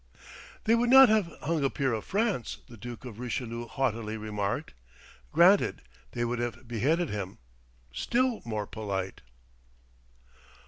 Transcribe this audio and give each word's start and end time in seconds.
"They 0.63 0.73
would 0.73 0.89
not 0.89 1.09
have 1.09 1.27
hung 1.43 1.63
a 1.63 1.69
peer 1.69 1.93
of 1.93 2.03
France," 2.05 2.57
the 2.67 2.75
Duke 2.75 3.05
of 3.05 3.19
Richelieu 3.19 3.67
haughtily 3.67 4.17
remarked. 4.17 4.73
Granted. 5.31 5.83
They 6.13 6.25
would 6.25 6.39
have 6.39 6.67
beheaded 6.67 7.09
him. 7.09 7.37
Still 7.93 8.41
more 8.43 8.65
polite! 8.65 9.21